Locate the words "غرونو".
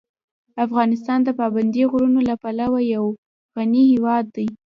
1.91-2.19